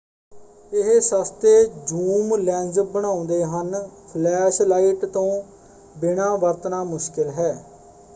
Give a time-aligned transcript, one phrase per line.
[0.71, 1.51] ਇਹ ਸਸਤੇ
[1.87, 3.87] zoom lens ਬਣਾਉਂਦੇ ਹਨ
[4.07, 5.41] ਫਲੈਸ਼ ਲਾਈਟ ਤੋਂ
[5.97, 7.53] ਬਿਨਾਂ ਵਰਤਣਾ ਮੁਸ਼ਕਿਲ ਹੈ।